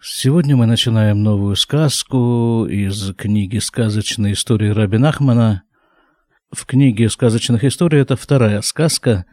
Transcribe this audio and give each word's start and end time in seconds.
Сегодня 0.00 0.54
мы 0.54 0.66
начинаем 0.66 1.24
новую 1.24 1.56
сказку 1.56 2.66
из 2.70 3.12
книги 3.16 3.58
«Сказочные 3.58 4.34
истории» 4.34 4.68
Раби 4.68 4.96
Нахмана. 4.96 5.64
В 6.52 6.66
книге 6.66 7.10
«Сказочных 7.10 7.64
историй» 7.64 8.00
это 8.00 8.14
вторая 8.14 8.60
сказка. 8.60 9.26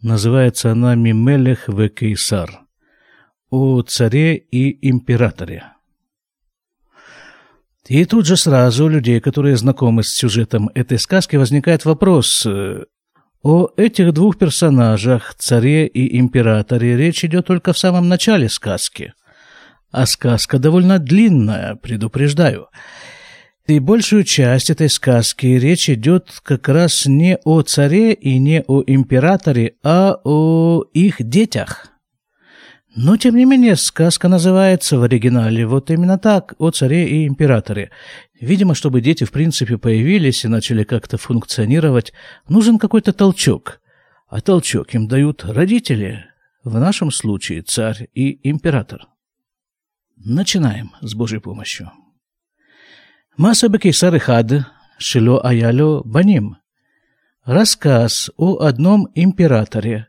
Называется 0.00 0.72
она 0.72 0.94
«Мимелех 0.94 1.68
в 1.68 1.86
Кейсар» 1.90 2.60
о 3.50 3.82
царе 3.82 4.36
и 4.36 4.88
императоре. 4.88 5.64
И 7.86 8.02
тут 8.06 8.24
же 8.24 8.38
сразу 8.38 8.86
у 8.86 8.88
людей, 8.88 9.20
которые 9.20 9.58
знакомы 9.58 10.02
с 10.02 10.14
сюжетом 10.14 10.70
этой 10.74 10.98
сказки, 10.98 11.36
возникает 11.36 11.84
вопрос. 11.84 12.46
О 12.46 13.68
этих 13.76 14.14
двух 14.14 14.38
персонажах, 14.38 15.34
царе 15.34 15.86
и 15.86 16.18
императоре, 16.18 16.96
речь 16.96 17.22
идет 17.22 17.46
только 17.46 17.74
в 17.74 17.78
самом 17.78 18.08
начале 18.08 18.48
сказки– 18.48 19.12
а 19.90 20.06
сказка 20.06 20.58
довольно 20.58 20.98
длинная, 20.98 21.76
предупреждаю. 21.76 22.68
И 23.66 23.80
большую 23.80 24.22
часть 24.22 24.70
этой 24.70 24.88
сказки 24.88 25.46
речь 25.46 25.90
идет 25.90 26.40
как 26.44 26.68
раз 26.68 27.06
не 27.06 27.36
о 27.44 27.62
царе 27.62 28.12
и 28.12 28.38
не 28.38 28.62
о 28.62 28.82
императоре, 28.86 29.74
а 29.82 30.18
о 30.22 30.84
их 30.92 31.16
детях. 31.18 31.88
Но, 32.94 33.16
тем 33.16 33.36
не 33.36 33.44
менее, 33.44 33.76
сказка 33.76 34.28
называется 34.28 34.98
в 34.98 35.02
оригинале 35.02 35.66
вот 35.66 35.90
именно 35.90 36.16
так, 36.16 36.54
о 36.58 36.70
царе 36.70 37.08
и 37.08 37.26
императоре. 37.26 37.90
Видимо, 38.40 38.74
чтобы 38.74 39.00
дети 39.00 39.24
в 39.24 39.32
принципе 39.32 39.76
появились 39.78 40.44
и 40.44 40.48
начали 40.48 40.84
как-то 40.84 41.18
функционировать, 41.18 42.12
нужен 42.48 42.78
какой-то 42.78 43.12
толчок. 43.12 43.80
А 44.28 44.40
толчок 44.40 44.94
им 44.94 45.08
дают 45.08 45.44
родители, 45.44 46.24
в 46.64 46.78
нашем 46.78 47.10
случае 47.10 47.62
царь 47.62 48.08
и 48.14 48.48
император. 48.48 49.06
Начинаем 50.16 50.92
с 51.02 51.14
Божьей 51.14 51.40
помощью. 51.40 51.92
Маса 53.36 53.68
Бекейсар 53.68 54.16
Ихад, 54.16 54.66
Шило 54.98 55.40
Аяло 55.42 56.02
Баним. 56.04 56.56
Рассказ 57.44 58.30
о 58.36 58.60
одном 58.60 59.08
императоре, 59.14 60.08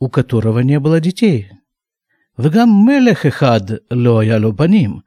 у 0.00 0.10
которого 0.10 0.58
не 0.58 0.80
было 0.80 0.98
детей. 1.00 1.52
Вегам 2.36 2.84
Мелех 2.84 3.24
Ихад 3.24 3.80
Ло 3.90 4.18
Аяло 4.20 4.50
Баним. 4.50 5.04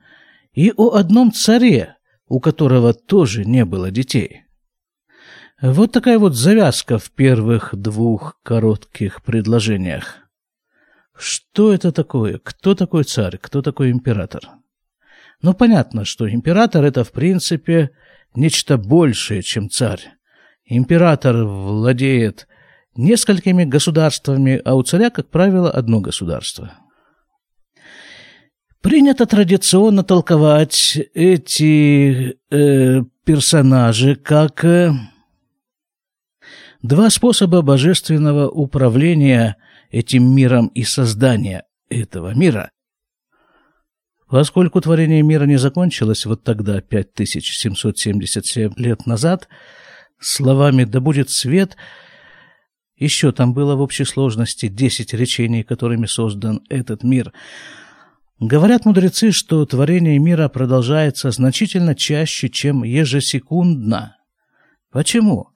И 0.54 0.72
о 0.76 0.96
одном 0.96 1.34
царе, 1.34 1.98
у 2.28 2.40
которого 2.40 2.94
тоже 2.94 3.44
не 3.44 3.66
было 3.66 3.92
детей. 3.92 4.46
Вот 5.62 5.92
такая 5.92 6.18
вот 6.20 6.36
завязка 6.36 6.98
в 6.98 7.12
первых 7.12 7.76
двух 7.76 8.40
коротких 8.44 9.22
предложениях. 9.24 10.29
Что 11.20 11.74
это 11.74 11.92
такое? 11.92 12.40
Кто 12.42 12.76
такой 12.76 13.04
царь? 13.04 13.38
Кто 13.38 13.62
такой 13.62 13.92
император? 13.92 14.42
Ну, 15.42 15.54
понятно, 15.54 16.06
что 16.06 16.30
император– 16.30 16.84
это, 16.86 17.04
в 17.04 17.12
принципе, 17.12 17.90
нечто 18.36 18.78
большее, 18.78 19.42
чем 19.42 19.70
царь. 19.70 20.14
Император 20.64 21.44
владеет 21.44 22.48
несколькими 22.96 23.66
государствами, 23.66 24.62
а 24.64 24.76
у 24.76 24.84
царя, 24.84 25.10
как 25.10 25.30
правило, 25.30 25.70
одно 25.70 26.00
государство. 26.00 26.72
Принято 28.82 29.26
традиционно 29.26 30.04
толковать 30.04 30.98
эти 31.14 32.38
э, 32.50 33.04
персонажи 33.26 34.16
как 34.16 34.64
э, 34.64 34.94
два 36.82 37.10
способа 37.10 37.62
божественного 37.62 38.48
управления– 38.48 39.58
этим 39.90 40.34
миром 40.36 40.68
и 40.68 40.84
создания 40.84 41.64
этого 41.90 42.34
мира. 42.34 42.72
Поскольку 44.28 44.80
творение 44.80 45.24
мира 45.24 45.46
не 45.46 45.58
закончилось 45.58 46.26
вот 46.26 46.44
тогда, 46.44 46.82
5777 46.82 48.74
лет 48.78 49.06
назад, 49.08 49.50
словами 50.20 50.84
«да 50.84 51.00
будет 51.00 51.32
свет», 51.32 51.76
еще 52.96 53.32
там 53.32 53.54
было 53.54 53.76
в 53.76 53.82
общей 53.82 54.04
сложности 54.04 54.68
10 54.68 55.14
речений, 55.14 55.64
которыми 55.64 56.06
создан 56.06 56.62
этот 56.70 57.04
мир. 57.04 57.32
Говорят 58.40 58.86
мудрецы, 58.86 59.32
что 59.32 59.66
творение 59.66 60.20
мира 60.20 60.50
продолжается 60.50 61.32
значительно 61.32 61.96
чаще, 61.96 62.50
чем 62.50 62.84
ежесекундно. 62.84 64.18
Почему? 64.92 65.50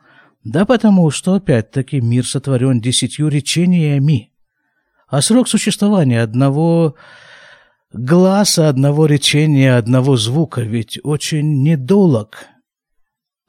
Да 0.43 0.65
потому 0.65 1.09
что, 1.09 1.35
опять-таки, 1.35 2.01
мир 2.01 2.27
сотворен 2.27 2.81
десятью 2.81 3.29
речениями. 3.29 4.31
А 5.07 5.21
срок 5.21 5.47
существования 5.47 6.21
одного 6.21 6.95
глаза, 7.93 8.67
одного 8.67 9.05
речения, 9.05 9.75
одного 9.75 10.17
звука 10.17 10.61
ведь 10.61 10.99
очень 11.03 11.63
недолог. 11.63 12.47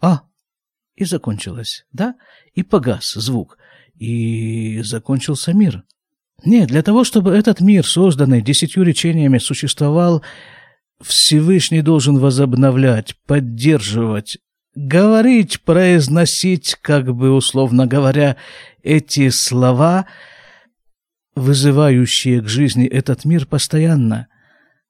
А, 0.01 0.23
и 0.95 1.05
закончилось, 1.05 1.87
да? 1.93 2.15
И 2.55 2.63
погас 2.63 3.15
звук, 3.15 3.59
и 3.95 4.81
закончился 4.83 5.53
мир. 5.53 5.85
Нет, 6.45 6.69
для 6.69 6.83
того, 6.83 7.05
чтобы 7.05 7.35
этот 7.35 7.61
мир, 7.61 7.87
созданный 7.87 8.43
десятью 8.43 8.85
речениями, 8.85 9.39
существовал, 9.39 10.23
Всевышний 11.01 11.83
должен 11.83 12.19
возобновлять, 12.19 13.17
поддерживать, 13.27 14.39
говорить, 14.75 15.61
произносить, 15.63 16.77
как 16.81 17.15
бы 17.15 17.33
условно 17.33 17.87
говоря, 17.87 18.37
эти 18.83 19.29
слова, 19.31 20.07
вызывающие 21.35 22.41
к 22.41 22.49
жизни 22.49 22.87
этот 22.87 23.25
мир 23.25 23.47
постоянно. 23.47 24.29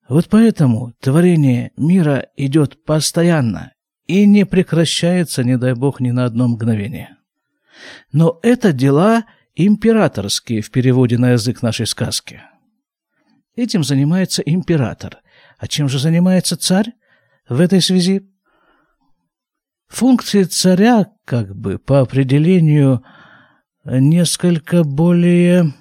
Вот 0.08 0.28
поэтому 0.28 0.92
творение 1.00 1.72
мира 1.76 2.28
идет 2.36 2.84
постоянно 2.84 3.72
и 4.06 4.26
не 4.26 4.44
прекращается, 4.44 5.42
не 5.44 5.56
дай 5.56 5.74
бог, 5.74 6.00
ни 6.00 6.10
на 6.10 6.26
одно 6.26 6.48
мгновение. 6.48 7.16
Но 8.12 8.38
это 8.42 8.72
дела 8.72 9.24
императорские 9.54 10.60
в 10.60 10.70
переводе 10.70 11.16
на 11.16 11.32
язык 11.32 11.62
нашей 11.62 11.86
сказки. 11.86 12.42
Этим 13.56 13.84
занимается 13.84 14.42
император. 14.42 15.18
А 15.58 15.68
чем 15.68 15.88
же 15.88 15.98
занимается 15.98 16.56
царь 16.56 16.92
в 17.48 17.60
этой 17.60 17.80
связи? 17.80 18.28
Функции 19.94 20.42
царя, 20.42 21.06
как 21.24 21.54
бы, 21.54 21.78
по 21.78 22.00
определению, 22.00 23.04
несколько 23.84 24.82
более... 24.82 25.72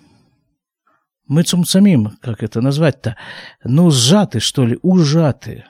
Мы 1.26 1.42
цумцамим, 1.42 2.12
как 2.22 2.44
это 2.44 2.62
назвать-то? 2.62 3.18
Ну, 3.64 3.90
сжаты, 3.90 4.40
что 4.40 4.68
ли, 4.68 4.78
ужаты. 4.84 5.66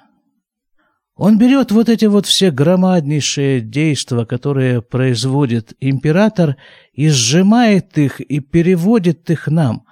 Он 1.15 1.37
берет 1.37 1.71
вот 1.71 1.87
эти 1.87 2.03
вот 2.03 2.25
все 2.25 2.51
громаднейшие 2.51 3.61
действия, 3.61 4.25
которые 4.25 4.81
производит 4.81 5.71
император, 5.79 6.57
и 6.91 7.07
сжимает 7.07 7.97
их, 7.97 8.19
и 8.19 8.41
переводит 8.41 9.29
их 9.29 9.47
нам, 9.47 9.85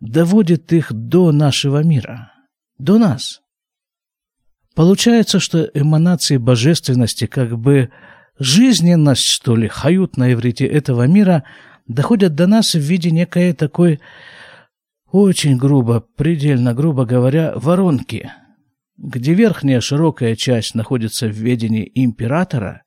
доводит 0.00 0.72
их 0.72 0.92
до 0.92 1.30
нашего 1.30 1.84
мира, 1.84 2.32
до 2.78 2.98
нас. 2.98 3.41
Получается, 4.74 5.38
что 5.38 5.68
эманации 5.74 6.38
божественности, 6.38 7.26
как 7.26 7.58
бы 7.58 7.90
жизненность, 8.38 9.26
что 9.26 9.54
ли, 9.54 9.68
хают 9.68 10.16
на 10.16 10.32
иврите 10.32 10.66
этого 10.66 11.06
мира, 11.06 11.44
доходят 11.86 12.34
до 12.34 12.46
нас 12.46 12.74
в 12.74 12.78
виде 12.78 13.10
некой 13.10 13.52
такой, 13.52 14.00
очень 15.10 15.58
грубо, 15.58 16.00
предельно 16.16 16.72
грубо 16.72 17.04
говоря, 17.04 17.52
воронки, 17.54 18.32
где 18.96 19.34
верхняя 19.34 19.80
широкая 19.80 20.36
часть 20.36 20.74
находится 20.74 21.26
в 21.26 21.32
ведении 21.32 21.90
императора, 21.94 22.82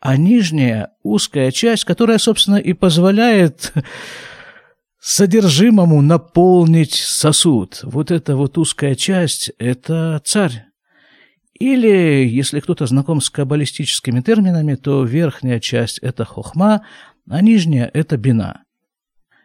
а 0.00 0.16
нижняя 0.16 0.90
узкая 1.02 1.50
часть, 1.50 1.84
которая, 1.84 2.18
собственно, 2.18 2.56
и 2.56 2.74
позволяет 2.74 3.72
содержимому 5.00 6.02
наполнить 6.02 6.94
сосуд. 6.94 7.80
Вот 7.82 8.10
эта 8.10 8.36
вот 8.36 8.58
узкая 8.58 8.94
часть– 8.94 9.50
это 9.58 10.20
царь. 10.24 10.67
Или, 11.58 12.26
если 12.28 12.60
кто-то 12.60 12.86
знаком 12.86 13.20
с 13.20 13.30
каббалистическими 13.30 14.20
терминами, 14.20 14.76
то 14.76 15.04
верхняя 15.04 15.58
часть– 15.58 15.98
это 16.02 16.24
хохма, 16.24 16.84
а 17.28 17.40
нижняя– 17.42 17.90
это 17.94 18.16
бина. 18.16 18.62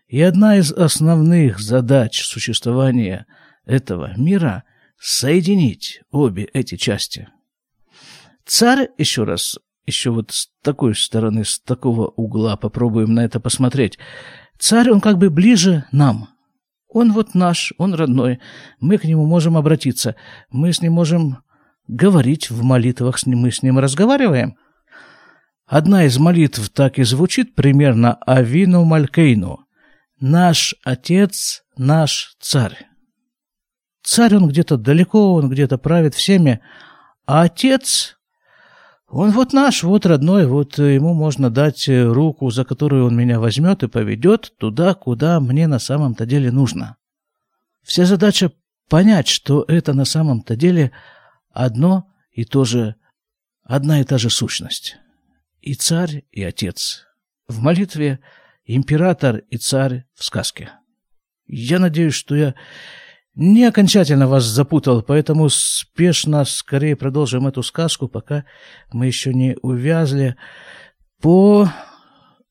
И 0.07 0.21
одна 0.21 0.57
из 0.57 0.71
основных 0.71 1.59
задач 1.59 2.21
существования 2.23 3.25
этого 3.65 4.13
мира– 4.17 4.63
соединить 4.99 6.01
обе 6.11 6.43
эти 6.53 6.77
части. 6.77 7.27
Царь, 8.45 8.89
еще 8.97 9.25
раз, 9.25 9.57
еще 9.85 10.11
вот 10.11 10.31
с 10.31 10.49
такой 10.61 10.95
стороны, 10.95 11.43
с 11.43 11.59
такого 11.59 12.07
угла 12.07 12.55
попробуем 12.55 13.13
на 13.13 13.25
это 13.25 13.41
посмотреть. 13.41 13.97
Царь, 14.59 14.91
он 14.91 15.01
как 15.01 15.17
бы 15.17 15.29
ближе 15.29 15.83
нам. 15.91 16.29
Он 16.87 17.11
вот 17.11 17.33
наш, 17.35 17.73
он 17.77 17.95
родной. 17.95 18.39
Мы 18.79 18.97
к 18.97 19.03
нему 19.03 19.25
можем 19.25 19.57
обратиться. 19.57 20.15
Мы 20.51 20.71
с 20.71 20.81
ним 20.81 20.93
можем 20.93 21.39
говорить 21.87 22.49
в 22.49 22.63
молитвах, 22.63 23.19
с 23.19 23.25
ним, 23.25 23.39
мы 23.39 23.51
с 23.51 23.61
ним 23.61 23.79
разговариваем. 23.79 24.57
Одна 25.65 26.05
из 26.05 26.17
молитв 26.17 26.69
так 26.69 26.99
и 26.99 27.03
звучит 27.03 27.55
примерно 27.55 28.15
«Авину 28.25 28.83
Малькейну»– 28.83 29.59
«Наш 30.19 30.75
Отец, 30.83 31.63
наш 31.77 32.35
Царь». 32.39 32.87
царь 34.03 34.35
он 34.35 34.47
где-то 34.47 34.77
далеко, 34.77 35.33
он 35.33 35.49
где-то 35.49 35.77
правит 35.77 36.15
всеми, 36.15 36.61
а 37.25 37.43
отец, 37.43 38.17
он 39.07 39.31
вот 39.31 39.53
наш, 39.53 39.83
вот 39.83 40.05
родной, 40.05 40.47
вот 40.47 40.77
ему 40.77 41.13
можно 41.13 41.49
дать 41.49 41.87
руку, 41.87 42.49
за 42.49 42.65
которую 42.65 43.05
он 43.05 43.15
меня 43.15 43.39
возьмет 43.39 43.83
и 43.83 43.87
поведет 43.87 44.53
туда, 44.57 44.93
куда 44.93 45.39
мне 45.39 45.67
на 45.67 45.79
самом-то 45.79 46.25
деле 46.25 46.51
нужно. 46.51 46.97
Вся 47.83 48.05
задача 48.05 48.51
понять, 48.89 49.27
что 49.27 49.65
это 49.67 49.93
на 49.93 50.05
самом-то 50.05 50.55
деле 50.55 50.91
одно 51.53 52.09
и 52.31 52.43
то 52.43 52.65
же, 52.65 52.95
одна 53.63 54.01
и 54.01 54.03
та 54.03 54.17
же 54.17 54.29
сущность. 54.29 54.97
И 55.61 55.75
царь, 55.75 56.25
и 56.31 56.43
отец. 56.43 57.05
В 57.47 57.61
молитве 57.61 58.19
император 58.65 59.37
и 59.49 59.57
царь 59.57 60.05
в 60.15 60.25
сказке. 60.25 60.71
Я 61.47 61.79
надеюсь, 61.79 62.15
что 62.15 62.35
я 62.35 62.55
не 63.35 63.65
окончательно 63.65 64.27
вас 64.27 64.43
запутал, 64.43 65.01
поэтому 65.01 65.49
спешно 65.49 66.43
скорее 66.45 66.95
продолжим 66.95 67.47
эту 67.47 67.63
сказку, 67.63 68.07
пока 68.07 68.45
мы 68.91 69.07
еще 69.07 69.33
не 69.33 69.55
увязли 69.61 70.35
по 71.21 71.69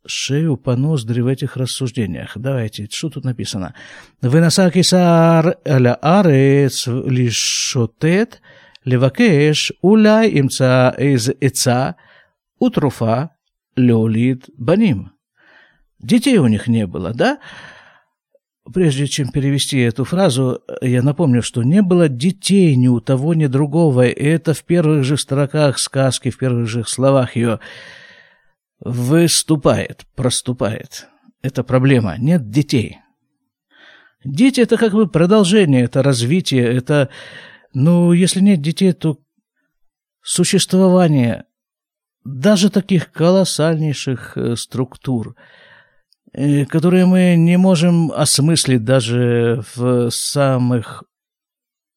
шею, 0.04 0.56
по 0.56 0.76
ноздри 0.76 1.20
в 1.20 1.26
этих 1.26 1.56
рассуждениях. 1.56 2.32
Давайте, 2.36 2.88
что 2.90 3.10
тут 3.10 3.24
написано? 3.24 3.74
«Вынаса 4.20 4.70
кисар 4.70 5.58
аля 5.66 5.94
арец 5.94 6.86
лишотет 6.86 8.40
левакеш 8.84 9.72
улай 9.80 10.30
имца 10.38 10.94
из 10.98 11.28
эца 11.40 11.96
утруфа 12.58 13.30
леолит 13.76 14.50
баним». 14.56 15.12
Детей 15.98 16.38
у 16.38 16.48
них 16.48 16.66
не 16.66 16.86
было, 16.86 17.12
да? 17.14 17.38
Прежде 18.72 19.06
чем 19.06 19.28
перевести 19.28 19.78
эту 19.78 20.04
фразу, 20.04 20.62
я 20.80 21.02
напомню, 21.02 21.42
что 21.42 21.62
не 21.62 21.82
было 21.82 22.08
детей 22.08 22.76
ни 22.76 22.88
у 22.88 23.00
того, 23.00 23.34
ни 23.34 23.46
другого. 23.46 24.06
И 24.06 24.24
это 24.24 24.54
в 24.54 24.62
первых 24.64 25.04
же 25.04 25.16
строках 25.16 25.78
сказки, 25.78 26.30
в 26.30 26.38
первых 26.38 26.68
же 26.68 26.84
словах 26.84 27.34
ее 27.36 27.60
выступает, 28.80 30.04
проступает. 30.14 31.08
Это 31.42 31.64
проблема. 31.64 32.16
Нет 32.18 32.50
детей. 32.50 32.98
Дети– 34.24 34.60
это 34.62 34.76
как 34.76 34.92
бы 34.92 35.08
продолжение, 35.08 35.82
это 35.82 36.02
развитие, 36.02 36.64
это, 36.64 37.08
ну, 37.74 38.12
если 38.12 38.40
нет 38.40 38.60
детей, 38.60 38.92
то 38.92 39.18
существование 40.22 41.44
даже 42.24 42.70
таких 42.70 43.10
колоссальнейших 43.12 44.36
э, 44.36 44.56
структур– 44.56 45.36
Э, 46.34 46.64
которые 46.64 47.04
мы 47.04 47.36
не 47.36 47.58
можем 47.58 48.10
осмыслить 48.10 48.84
даже 48.84 49.62
в 49.74 50.10
самых 50.10 51.04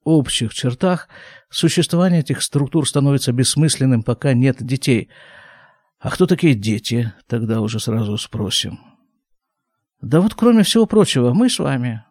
общих 0.03 0.53
чертах, 0.53 1.07
существование 1.49 2.19
этих 2.19 2.41
структур 2.41 2.87
становится 2.87 3.31
бессмысленным, 3.31 4.03
пока 4.03 4.33
нет 4.33 4.57
детей. 4.59 5.09
А 5.99 6.11
кто 6.11 6.27
такие 6.27 6.53
дети? 6.53 7.13
Тогда 7.27 7.61
уже 7.61 7.79
сразу 7.79 8.17
спросим. 8.17 8.79
Да 10.01 10.19
вот 10.19 10.35
кроме 10.35 10.63
всего 10.63 10.85
прочего, 10.85 11.33
мы 11.33 11.49
с 11.49 11.57
вами. 11.57 12.03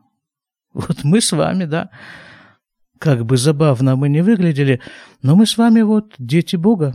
Вот 0.72 1.04
мы 1.04 1.20
с 1.20 1.30
вами, 1.30 1.66
да. 1.66 1.90
Как 2.98 3.24
бы 3.24 3.36
забавно 3.36 3.96
мы 3.96 4.08
не 4.08 4.22
выглядели, 4.22 4.80
но 5.22 5.36
мы 5.36 5.46
с 5.46 5.58
вами 5.58 5.82
вот 5.82 6.14
дети 6.18 6.56
Бога. 6.56 6.94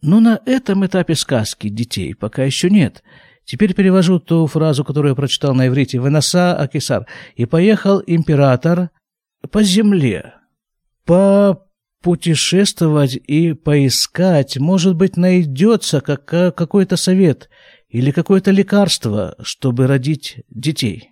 Но 0.00 0.20
на 0.20 0.40
этом 0.46 0.84
этапе 0.86 1.14
сказки 1.14 1.68
детей 1.68 2.14
пока 2.14 2.44
еще 2.44 2.70
нет– 2.70 3.02
Теперь 3.44 3.74
перевожу 3.74 4.20
ту 4.20 4.46
фразу, 4.46 4.84
которую 4.84 5.10
я 5.10 5.16
прочитал 5.16 5.54
на 5.54 5.66
иврите. 5.66 5.98
«Вынаса 5.98 6.54
Акисар». 6.56 7.06
«И 7.34 7.44
поехал 7.44 8.02
император 8.06 8.90
по 9.50 9.62
земле, 9.62 10.34
по 11.04 11.66
путешествовать 12.02 13.14
и 13.14 13.52
поискать, 13.52 14.56
может 14.56 14.96
быть, 14.96 15.16
найдется 15.16 16.00
как, 16.00 16.24
какой-то 16.24 16.96
совет 16.96 17.48
или 17.88 18.10
какое-то 18.10 18.50
лекарство, 18.50 19.36
чтобы 19.40 19.86
родить 19.86 20.40
детей. 20.48 21.11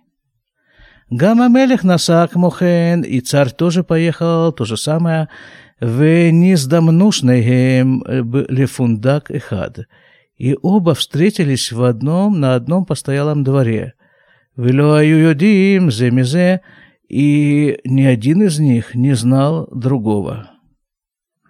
Гамма 1.11 1.49
Мелех 1.49 1.83
Насак 1.83 2.35
Мохен, 2.35 3.01
и 3.01 3.19
царь 3.19 3.51
тоже 3.51 3.83
поехал, 3.83 4.51
то 4.51 4.65
же 4.65 4.77
самое, 4.77 5.29
в 5.79 6.31
Низдамнушнегем 6.31 8.03
Лефундак 8.49 9.29
Эхад 9.29 9.85
и 10.41 10.57
оба 10.63 10.95
встретились 10.95 11.71
в 11.71 11.83
одном 11.83 12.39
на 12.39 12.55
одном 12.55 12.83
постоялом 12.85 13.43
дворе. 13.43 13.93
Вилюаюдим, 14.55 15.91
земезе, 15.91 16.61
и 17.07 17.79
ни 17.83 18.01
один 18.01 18.41
из 18.41 18.57
них 18.57 18.95
не 18.95 19.13
знал 19.13 19.67
другого. 19.71 20.49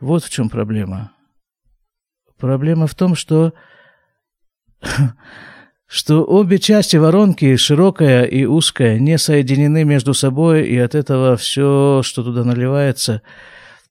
Вот 0.01 0.25
в 0.25 0.29
чем 0.29 0.49
проблема. 0.49 1.13
Проблема 2.37 2.85
в 2.85 2.95
том, 2.95 3.15
что 3.15 3.53
что 5.91 6.23
обе 6.23 6.57
части 6.57 6.95
воронки, 6.95 7.57
широкая 7.57 8.23
и 8.23 8.45
узкая, 8.45 8.97
не 8.97 9.17
соединены 9.17 9.83
между 9.83 10.13
собой, 10.13 10.65
и 10.65 10.77
от 10.77 10.95
этого 10.95 11.35
все, 11.35 12.01
что 12.01 12.23
туда 12.23 12.45
наливается, 12.45 13.21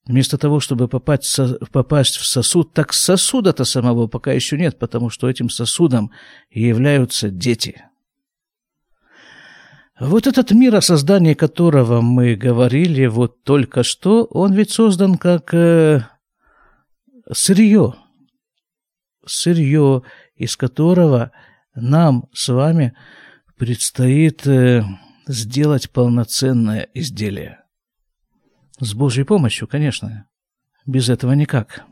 Вместо 0.07 0.39
того, 0.39 0.61
чтобы 0.61 0.89
попасть, 0.89 1.39
попасть 1.71 2.17
в 2.17 2.27
сосуд, 2.27 2.73
так 2.73 2.95
сосуда-то 2.95 3.65
самого 3.65 4.07
пока 4.07 4.33
еще 4.33 4.57
нет, 4.57 4.79
потому 4.79 5.11
что 5.11 5.29
этим 5.29 5.51
сосудом 5.51 6.11
являются 6.51 7.29
дети. 7.29 7.85
Вот 10.01 10.27
этот 10.27 10.51
мир, 10.53 10.75
о 10.75 10.81
создании 10.81 11.35
которого 11.35 12.01
мы 12.01 12.35
говорили 12.35 13.07
вот 13.07 13.45
только 13.45 13.83
что, 13.83 14.25
он 14.25 14.55
ведь 14.55 14.71
создан 14.71 15.17
как 15.19 15.53
э, 15.53 16.01
сырье. 17.31 17.95
Сырье, 19.27 20.03
из 20.35 20.57
которого 20.57 21.31
нам 21.81 22.27
с 22.33 22.49
вами 22.49 22.95
предстоит 23.57 24.47
э, 24.47 24.83
сделать 25.27 25.91
полноценное 25.91 26.89
изделие. 26.95 27.61
С 28.79 28.95
Божьей 28.95 29.25
помощью, 29.25 29.69
конечно. 29.69 30.27
Без 30.87 31.09
этого 31.09 31.33
никак. 31.33 31.85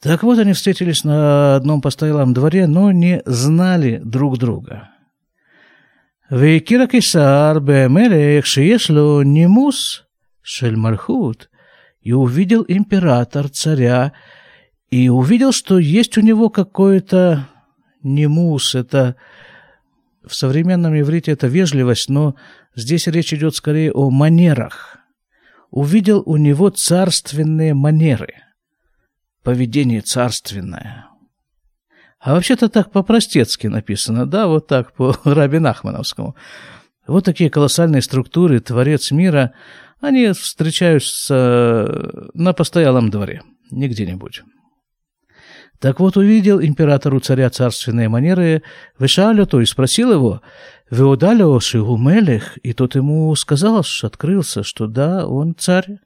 Так 0.00 0.22
вот, 0.22 0.38
они 0.38 0.52
встретились 0.52 1.02
на 1.02 1.56
одном 1.56 1.80
постоялом 1.80 2.34
дворе, 2.34 2.66
но 2.66 2.92
не 2.92 3.22
знали 3.24 4.00
друг 4.04 4.38
друга. 4.38 4.90
Вейкира 6.28 6.86
Кисар 6.86 7.60
Бемелех 7.60 8.44
Шиешло 8.44 9.22
Нимус 9.22 10.04
Шельмархут 10.42 11.48
и 12.00 12.12
увидел 12.12 12.64
император 12.68 13.48
царя, 13.48 14.12
и 14.90 15.08
увидел, 15.08 15.52
что 15.52 15.78
есть 15.78 16.18
у 16.18 16.20
него 16.20 16.50
какое-то 16.50 17.48
какой-то 18.04 18.08
немус, 18.08 18.74
это 18.74 19.16
в 20.24 20.34
современном 20.34 20.98
иврите 20.98 21.32
это 21.32 21.48
вежливость, 21.48 22.08
но 22.08 22.34
здесь 22.76 23.06
речь 23.06 23.32
идет 23.32 23.54
скорее 23.54 23.92
о 23.92 24.10
манерах– 24.10 24.98
увидел 25.74 26.22
у 26.24 26.36
него 26.36 26.70
царственные 26.70 27.74
манеры, 27.74 28.34
поведение 29.42 30.02
царственное. 30.02 31.08
А 32.20 32.34
вообще-то 32.34 32.68
так 32.68 32.92
по-простецки 32.92 33.66
написано, 33.66 34.24
да, 34.24 34.46
вот 34.46 34.68
так 34.68 34.94
по 34.94 35.16
Рабинахмановскому. 35.24 36.36
Вот 37.08 37.24
такие 37.24 37.50
колоссальные 37.50 38.02
структуры, 38.02 38.60
творец 38.60 39.10
мира, 39.10 39.52
они 40.00 40.30
встречаются 40.30 42.30
на 42.34 42.52
постоялом 42.52 43.10
дворе, 43.10 43.42
не 43.72 43.88
где-нибудь. 43.88 44.44
Так 45.84 46.00
вот, 46.00 46.16
увидел 46.16 46.62
императору 46.62 47.20
царя 47.20 47.50
царственные 47.50 48.08
манеры, 48.08 48.62
вышалю 48.98 49.44
то 49.46 49.60
и 49.60 49.66
спросил 49.66 50.12
его, 50.12 50.40
«Веодалио 50.90 51.60
Шигумелех», 51.60 52.56
и 52.62 52.72
тот 52.72 52.94
ему 52.94 53.34
сказал, 53.34 53.84
открылся, 54.02 54.62
что 54.62 54.86
да, 54.86 55.26
он 55.26 55.54
царь. 55.54 55.98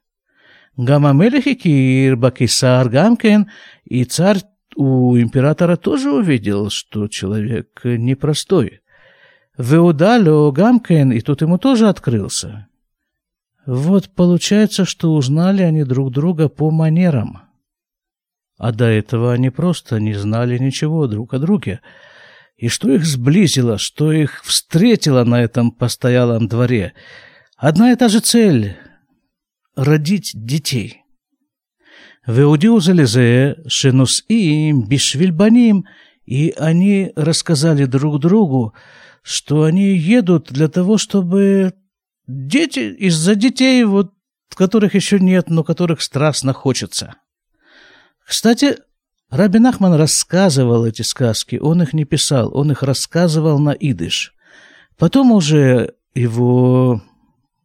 Гамамелех 0.75 1.47
и 1.47 1.55
Кир 1.55 2.17
Бакисар 2.17 2.89
Гамкен, 2.89 3.49
и 3.85 4.03
царь 4.03 4.41
у 4.75 5.17
императора 5.17 5.77
тоже 5.77 6.11
увидел, 6.11 6.69
что 6.69 7.07
человек 7.07 7.79
непростой. 7.85 8.81
Веодалио 9.57 10.51
Гамкен, 10.51 11.13
и 11.13 11.21
тот 11.21 11.41
ему 11.41 11.57
тоже 11.57 11.87
открылся. 11.87 12.67
Вот 13.65 14.09
получается, 14.09 14.83
что 14.83 15.13
узнали 15.13 15.61
они 15.61 15.85
друг 15.85 16.11
друга 16.11 16.49
по 16.49 16.69
манерам. 16.69 17.48
А 18.59 18.73
до 18.73 18.85
этого 18.85 19.31
они 19.31 19.49
просто 19.49 20.01
не 20.01 20.13
знали 20.13 20.57
ничего 20.57 21.07
друг 21.07 21.33
о 21.33 21.39
друге. 21.39 21.79
И 22.57 22.67
что 22.67 22.91
их 22.91 23.05
сблизило, 23.05 23.77
что 23.77 24.11
их 24.11 24.43
встретило 24.43 25.23
на 25.23 25.41
этом 25.41 25.71
постоялом 25.71 26.49
дворе? 26.49 26.93
Одна 27.55 27.93
и 27.93 27.95
та 27.95 28.09
же 28.09 28.19
цель— 28.19 28.75
родить 29.77 30.31
детей. 30.33 31.03
Веудиу 32.27 32.81
залезе 32.81 33.63
шинус 33.67 34.25
им 34.27 34.85
бишвильбаним, 34.85 35.85
и 36.25 36.53
они 36.57 37.13
рассказали 37.15 37.85
друг 37.85 38.19
другу, 38.19 38.73
что 39.23 39.63
они 39.63 39.95
едут 39.95 40.51
для 40.51 40.67
того, 40.67 40.97
чтобы 40.97 41.75
дети 42.27 42.93
из-за 43.07 43.35
детей, 43.35 43.85
вот, 43.85 44.11
которых 44.53 44.95
еще 44.95 45.17
нет, 45.17 45.49
но 45.49 45.63
которых 45.63 46.01
страстно 46.01 46.51
хочется. 46.51 47.15
Кстати, 48.29 48.75
Рабин 49.31 49.65
Ахман 49.65 49.95
рассказывал 49.95 50.85
эти 50.85 51.01
сказки, 51.01 51.55
он 51.55 51.81
их 51.81 51.93
не 51.93 52.05
писал, 52.05 52.55
он 52.55 52.71
их 52.71 52.83
рассказывал 52.83 53.57
на 53.57 53.71
идыш. 53.71 54.35
Потом 54.99 55.31
уже 55.31 55.95
его 56.13 57.01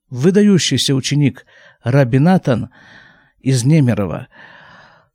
выдающийся 0.09 0.95
ученик 0.95 1.45
Рабинатан 1.83 2.71
из 3.41 3.65
Немерова 3.65 4.29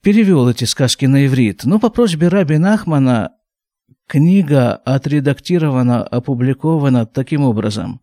перевел 0.04 0.48
эти 0.48 0.66
сказки 0.66 1.08
на 1.08 1.26
иврит. 1.26 1.64
Но 1.64 1.80
по 1.80 1.90
просьбе 1.90 2.28
Раби 2.28 2.60
Нахмана 2.60 3.32
книга 4.06 4.76
отредактирована, 4.76 6.04
опубликована 6.04 7.08
таким 7.08 7.42
образом. 7.42 8.02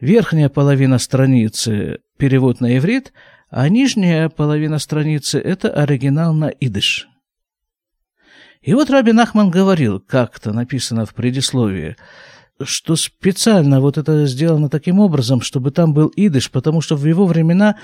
Верхняя 0.00 0.48
половина 0.48 0.98
страницы– 0.98 2.00
перевод 2.18 2.60
на 2.60 2.76
иврит, 2.76 3.12
а 3.50 3.68
нижняя 3.68 4.28
половина 4.28 4.78
страницы– 4.78 5.38
это 5.44 5.70
оригинал 5.70 6.34
на 6.34 6.48
идыш. 6.48 7.08
И 8.60 8.74
вот 8.74 8.90
Раби 8.90 9.12
Нахман 9.12 9.50
говорил, 9.50 10.00
как-то 10.00 10.52
написано 10.52 11.06
в 11.06 11.14
предисловии– 11.14 11.96
что 12.62 12.96
специально 12.96 13.80
вот 13.80 13.98
это 13.98 14.26
сделано 14.26 14.68
таким 14.68 14.98
образом, 15.00 15.40
чтобы 15.40 15.70
там 15.70 15.94
был 15.94 16.12
идыш, 16.16 16.50
потому 16.50 16.80
что 16.80 16.96
в 16.96 17.04
его 17.06 17.26
времена 17.26 17.76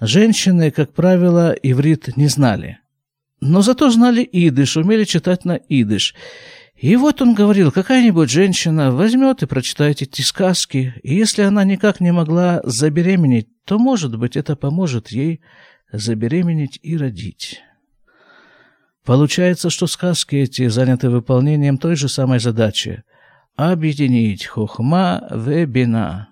женщины, 0.00 0.70
как 0.70 0.92
правило, 0.92 1.52
иврит 1.52 2.16
не 2.16 2.28
знали. 2.28 2.78
Но 3.40 3.62
зато 3.62 3.90
знали 3.90 4.28
идыш, 4.30 4.76
умели 4.76 5.04
читать 5.04 5.44
на 5.44 5.54
идыш. 5.68 6.14
И 6.80 6.96
вот 6.96 7.20
он 7.20 7.34
говорил, 7.34 7.70
какая-нибудь 7.70 8.30
женщина 8.30 8.90
возьмет 8.90 9.42
и 9.42 9.46
прочитает 9.46 10.00
эти 10.00 10.22
сказки, 10.22 10.94
и 11.02 11.14
если 11.14 11.42
она 11.42 11.62
никак 11.62 12.00
не 12.00 12.10
могла 12.10 12.62
забеременеть, 12.64 13.48
то, 13.66 13.78
может 13.78 14.18
быть, 14.18 14.34
это 14.34 14.56
поможет 14.56 15.08
ей 15.08 15.42
забеременеть 15.92 16.80
и 16.82 16.96
родить. 16.96 17.60
Получается, 19.04 19.68
что 19.68 19.86
сказки 19.86 20.36
эти 20.36 20.68
заняты 20.68 21.10
выполнением 21.10 21.76
той 21.76 21.96
же 21.96 22.08
самой 22.08 22.38
задачи– 22.38 23.02
объединить 23.56 24.46
хохма 24.46 25.26
в 25.30 25.66
бина, 25.66 26.30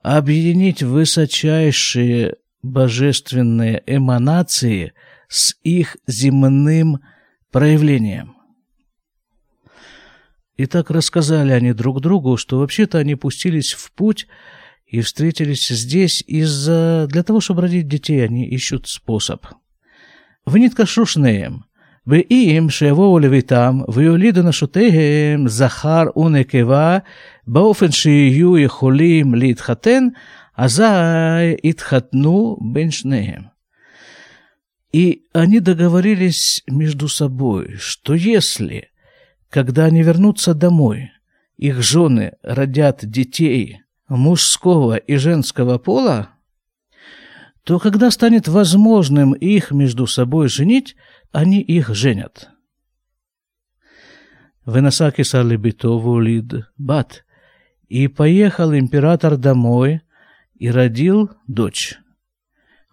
объединить 0.00 0.82
высочайшие 0.82 2.36
божественные 2.62 3.82
эманации 3.86 4.94
с 5.28 5.54
их 5.62 5.98
земным 6.06 7.00
проявлением. 7.50 8.36
И 10.61 10.65
так 10.65 10.89
рассказали 10.89 11.51
они 11.51 11.73
друг 11.73 12.01
другу, 12.01 12.37
что 12.37 12.59
вообще-то 12.59 12.97
они 12.97 13.15
пустились 13.15 13.73
в 13.73 13.91
путь 13.91 14.27
и 14.85 15.01
встретились 15.01 15.67
здесь 15.67 16.23
из-за... 16.25 17.07
Для 17.09 17.23
того, 17.23 17.41
чтобы 17.41 17.61
родить 17.61 17.87
детей, 17.87 18.23
они 18.23 18.47
ищут 18.47 18.87
способ. 18.87 19.45
В 20.45 20.57
ниткашушнеем – 20.57 21.73
ואם 22.07 22.67
שיבואו 22.69 23.19
לביתם 23.19 23.79
ויולידו 23.93 24.41
נשותיהם 24.41 25.47
זכר 25.47 26.03
ונקבה 26.17 26.97
באופן 27.47 27.91
שיהיו 27.91 28.57
יכולים 28.57 29.35
להתחתן, 29.35 30.07
אזי 30.57 30.83
יתחתנו 31.63 32.57
בין 32.73 32.91
шнеем. 32.91 33.43
И 34.93 35.23
они 35.33 35.59
договорились 35.59 36.63
между 36.69 37.09
собой, 37.09 37.75
что 37.77 38.15
если, 38.15 38.89
когда 39.52 39.84
они 39.84 40.02
вернутся 40.02 40.54
домой, 40.54 41.12
их 41.58 41.82
жены 41.82 42.32
родят 42.42 43.00
детей 43.02 43.82
мужского 44.08 44.96
и 44.96 45.16
женского 45.16 45.76
пола, 45.76 46.30
то 47.62 47.78
когда 47.78 48.10
станет 48.10 48.48
возможным 48.48 49.34
их 49.34 49.70
между 49.70 50.06
собой 50.06 50.48
женить, 50.48 50.96
они 51.32 51.60
их 51.60 51.94
женят. 51.94 52.48
Венасаки 54.64 55.20
Салибитову 55.20 56.18
лид 56.18 56.54
бат. 56.78 57.26
И 57.88 58.08
поехал 58.08 58.72
император 58.72 59.36
домой 59.36 60.00
и 60.54 60.70
родил 60.70 61.30
дочь. 61.46 61.98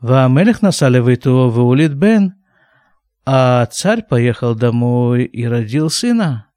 Ваамелех 0.01 0.61
насаливиту 0.61 1.31
улид 1.31 1.93
бен, 1.93 2.33
а 3.25 3.65
царь 3.67 4.03
поехал 4.03 4.55
домой 4.55 5.23
и 5.23 5.45
родил 5.45 5.89
сына. 5.89 6.48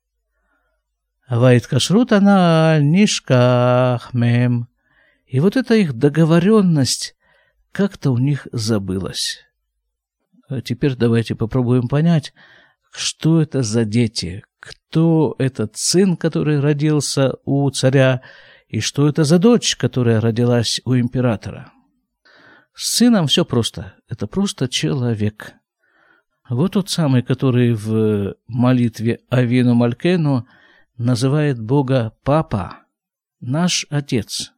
Вайт 1.28 1.66
кашрут 1.66 2.12
она 2.12 2.78
нишках 2.80 4.12
мем. 4.12 4.68
И 5.26 5.40
вот 5.40 5.56
эта 5.56 5.74
их 5.74 5.94
договоренность 5.94 7.16
как-то 7.72 8.10
у 8.10 8.18
них 8.18 8.46
забылась. 8.52 9.40
А 10.48 10.60
теперь 10.60 10.94
давайте 10.94 11.34
попробуем 11.34 11.88
понять, 11.88 12.34
что 12.90 13.40
это 13.40 13.62
за 13.62 13.84
дети, 13.84 14.44
кто 14.60 15.34
этот 15.38 15.76
сын, 15.76 16.16
который 16.16 16.60
родился 16.60 17.34
у 17.44 17.68
царя, 17.70 18.20
и 18.68 18.80
что 18.80 19.08
это 19.08 19.24
за 19.24 19.38
дочь, 19.38 19.76
которая 19.76 20.20
родилась 20.20 20.80
у 20.84 20.94
императора. 20.94 21.72
С 22.74 22.96
сыном 22.96 23.26
все 23.26 23.44
просто. 23.44 23.94
Это 24.08 24.26
просто 24.26 24.68
человек. 24.68 25.54
Вот 26.48 26.72
тот 26.72 26.90
самый, 26.90 27.22
который 27.22 27.72
в 27.72 28.34
молитве 28.46 29.20
Авину 29.30 29.74
Малькену 29.74 30.46
называет 30.96 31.60
Бога 31.60 32.14
Папа, 32.22 32.78
наш 33.40 33.86
Отец. 33.90 34.52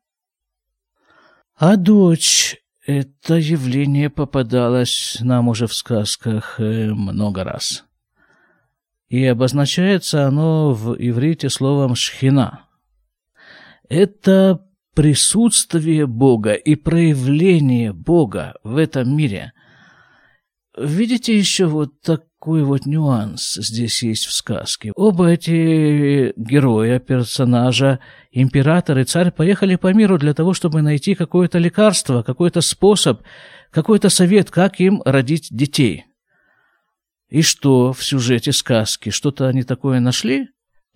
А 1.57 1.77
дочь 1.77 2.57
это 2.87 3.37
явление 3.37 4.11
попадалось 4.11 5.17
нам 5.21 5.49
уже 5.49 5.67
в 5.67 5.75
сказках 5.75 6.61
э, 6.61 6.93
много 6.93 7.43
раз. 7.43 7.85
И 9.09 9.25
обозначается 9.25 10.27
оно 10.27 10.75
в 10.75 10.95
иврите 10.99 11.49
словом 11.49 11.95
«шхина». 11.95 12.67
Это 13.89 14.67
присутствие 14.95 16.07
Бога 16.07 16.53
и 16.53 16.75
проявление 16.75 17.93
Бога 17.93 18.55
в 18.63 18.77
этом 18.77 19.17
мире. 19.17 19.54
Видите 20.77 21.37
еще 21.37 21.67
вот 21.67 22.01
так 22.01 22.25
такой 22.45 22.63
вот 22.63 22.85
нюанс 22.85 23.55
здесь 23.55 24.03
есть 24.03 24.27
в 24.27 24.33
сказке. 24.33 24.93
Оба 24.97 25.31
эти 25.31 26.35
героя, 26.37 26.99
персонажа, 26.99 28.01
император 28.33 28.99
и 28.99 29.05
царь 29.05 29.31
поехали 29.31 29.77
по 29.77 29.95
миру 29.95 30.19
для 30.19 30.35
того, 30.35 30.53
чтобы 30.53 30.83
найти 30.83 31.15
какое-то 31.15 31.57
лекарство, 31.57 32.23
какой-то 32.23 32.61
способ, 32.61 33.23
какой-то 33.71 34.11
совет, 34.11 34.51
как 34.51 34.79
им 34.79 35.01
родить 35.07 35.49
детей. 35.51 36.05
И 37.31 37.41
что 37.41 37.95
в 37.95 38.05
сюжете 38.05 38.53
сказки? 38.53 39.09
Что-то 39.09 39.49
они 39.49 39.63
такое 39.63 40.01
нашли? 40.01 40.51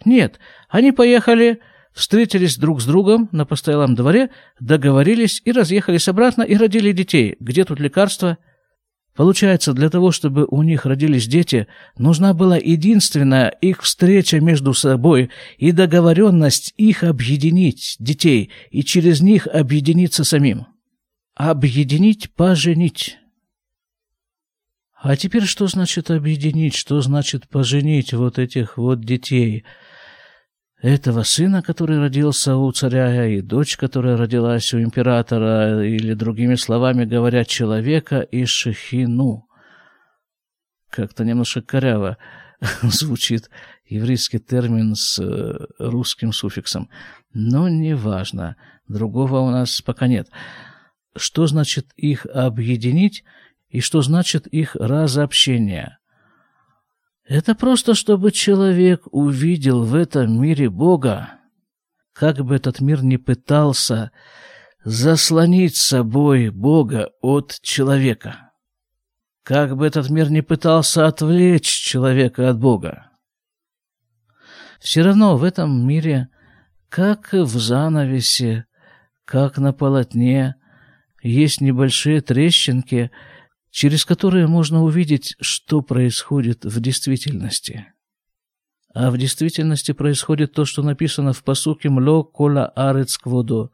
Нет. 0.05 0.39
Они 0.69 0.93
поехали, 0.93 1.61
встретились 1.95 2.59
друг 2.59 2.83
с 2.83 2.85
другом 2.85 3.31
на 3.33 3.47
постоялом 3.47 3.95
дворе, 3.95 4.29
договорились 4.61 5.41
и 5.47 5.53
разъехались 5.53 6.09
обратно 6.09 6.43
и 6.43 6.57
родили 6.57 6.93
детей. 6.93 7.37
Где 7.41 7.65
тут 7.65 7.81
лекарство? 7.81 8.37
Получается, 9.19 9.73
для 9.73 9.91
того, 9.91 10.13
чтобы 10.13 10.47
у 10.49 10.63
них 10.63 10.87
родились 10.87 11.27
дети, 11.27 11.67
нужна 11.97 12.35
была 12.35 12.57
единственная 12.57 13.49
их 13.49 13.83
встреча 13.83 14.39
между 14.39 14.75
собой 14.75 15.31
и 15.57 15.73
договоренность 15.73 16.73
их 16.77 17.03
объединить, 17.03 17.97
детей, 17.99 18.51
и 18.71 18.85
через 18.85 19.21
них 19.21 19.49
объединиться 19.49 20.23
самим. 20.23 20.69
Объединить, 21.35 22.31
поженить. 22.31 23.19
А 24.95 25.17
теперь 25.17 25.47
что 25.47 25.67
значит 25.67 26.13
объединить, 26.13 26.77
что 26.77 27.01
значит 27.01 27.49
поженить 27.49 28.13
вот 28.13 28.39
этих 28.39 28.79
вот 28.79 29.01
детей– 29.01 29.65
этого 30.81 31.25
сына, 31.25 31.63
который 31.63 31.99
родился 31.99 32.57
у 32.57 32.71
царя, 32.71 33.27
и 33.27 33.41
дочь, 33.41 33.77
которая 33.77 34.17
родилась 34.17 34.73
у 34.73 34.81
императора, 34.81 35.85
или, 35.85 36.15
другими 36.15 36.55
словами 36.55 37.05
говоря, 37.05 37.45
человека 37.45 38.21
и 38.21 38.45
шехину. 38.45 39.49
Как-то 40.91 41.25
немножко 41.25 41.63
коряво 41.63 42.17
звучит 42.83 43.51
еврейский 43.87 44.39
термин 44.39 44.95
с 44.95 45.19
э, 45.19 45.67
русским 45.79 46.33
суффиксом. 46.33 46.89
Но 47.33 47.69
неважно, 47.69 48.57
другого 48.87 49.41
у 49.41 49.51
нас 49.51 49.81
пока 49.83 50.07
нет. 50.07 50.29
Что 51.17 51.47
значит 51.47 51.89
их 51.97 52.25
объединить 52.27 53.25
и 53.69 53.81
что 53.81 54.01
значит 54.01 54.47
их 54.47 54.77
разобщение– 54.77 55.98
это 57.29 57.55
просто, 57.55 57.95
чтобы 57.95 58.33
человек 58.33 59.03
увидел 59.11 59.85
в 59.85 59.95
этом 59.95 60.41
мире 60.41 60.71
Бога, 60.71 61.35
как 62.15 62.39
бы 62.39 62.57
этот 62.57 62.81
мир 62.81 63.05
ни 63.05 63.17
пытался 63.17 64.11
заслонить 64.83 65.77
собой 65.77 66.49
Бога 66.49 67.11
от 67.21 67.61
человека, 67.61 68.51
как 69.43 69.77
бы 69.77 69.87
этот 69.87 70.09
мир 70.09 70.31
ни 70.31 70.41
пытался 70.41 71.07
отвлечь 71.07 71.69
человека 71.69 72.49
от 72.49 72.59
Бога. 72.59 73.11
Все 74.81 75.03
равно 75.03 75.37
в 75.37 75.45
этом 75.45 75.87
мире, 75.87 76.29
как 76.89 77.35
в 77.35 77.59
занавесе, 77.59 78.65
как 79.27 79.59
на 79.59 79.75
полотне, 79.75 80.55
есть 81.23 81.61
небольшие 81.61 82.23
трещинки, 82.23 83.11
через 83.71 84.05
которые 84.05 84.47
можно 84.47 84.83
увидеть, 84.83 85.37
что 85.41 85.83
происходит 85.83 86.65
в 86.65 86.81
действительности. 86.81 87.87
А 88.95 89.11
в 89.11 89.19
действительности 89.19 89.93
происходит 89.93 90.53
то, 90.53 90.65
что 90.65 90.83
написано 90.83 91.33
в 91.33 91.43
посуке 91.45 91.89
«Мло 91.91 92.25
кола 92.25 92.67
арец 92.67 93.17
кводу». 93.19 93.73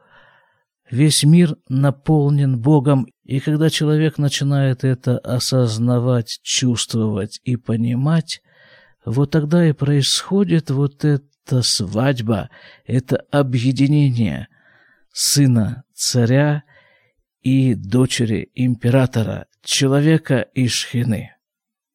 Весь 0.91 1.25
мир 1.25 1.57
наполнен 1.69 2.61
Богом, 2.61 3.07
и 3.25 3.41
когда 3.41 3.71
человек 3.71 4.19
начинает 4.19 4.85
это 4.85 5.19
осознавать, 5.19 6.41
чувствовать 6.43 7.41
и 7.45 7.57
понимать, 7.57 8.43
вот 9.07 9.31
тогда 9.31 9.67
и 9.67 9.73
происходит 9.73 10.71
вот 10.71 11.05
эта 11.05 11.63
свадьба, 11.63 12.51
это 12.87 13.17
объединение 13.31 14.49
сына 15.11 15.85
царя 15.95 16.63
и 17.45 17.75
дочери 17.75 18.51
императора, 18.55 19.47
человека 19.63 20.41
и 20.55 20.67
шхины. 20.67 21.37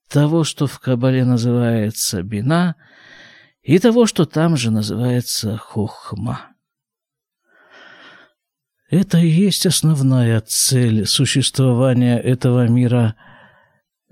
Того, 0.07 0.43
что 0.43 0.67
в 0.67 0.79
Кабале 0.79 1.25
называется 1.25 2.21
бина, 2.23 2.75
и 3.63 3.79
того, 3.79 4.05
что 4.05 4.25
там 4.25 4.55
же 4.55 4.71
называется 4.71 5.57
хохма. 5.57 6.55
Это 8.89 9.17
и 9.17 9.27
есть 9.27 9.65
основная 9.65 10.41
цель 10.41 11.05
существования 11.05 12.17
этого 12.17 12.67
мира. 12.67 13.15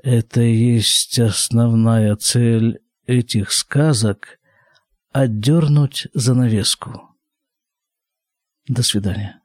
Это 0.03 0.41
и 0.41 0.53
есть 0.53 1.17
основная 1.19 2.15
цель 2.15 2.79
этих 3.05 3.51
сказок— 3.51 4.39
отдернуть 5.11 6.07
занавеску. 6.13 7.15
До 8.67 8.83
свидания. 8.83 9.41